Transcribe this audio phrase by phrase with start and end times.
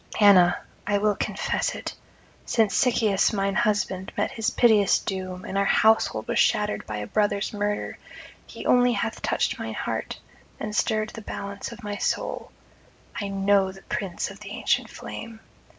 [0.19, 0.57] Anna,
[0.87, 1.93] I will confess it;
[2.43, 7.05] since Sychaeus mine husband met his piteous doom, and our household was shattered by a
[7.05, 7.99] brother's murder,
[8.47, 10.19] he only hath [22 55]touched mine heart
[10.59, 12.51] and stirred the balance of my soul.
[13.15, 15.39] I know the prints of the ancient flame.